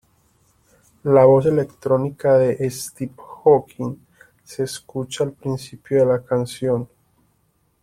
La 1.03 1.25
voz 1.25 1.45
electrónica 1.45 2.35
de 2.39 2.67
Stephen 2.71 3.15
Hawking 3.45 3.97
se 4.43 4.63
escucha 4.63 5.23
al 5.23 5.33
principio 5.33 5.99
de 5.99 6.05
la 6.11 6.23
canción. 6.23 6.89